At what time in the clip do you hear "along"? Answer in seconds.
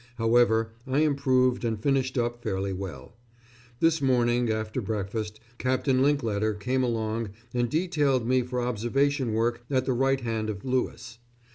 6.81-7.29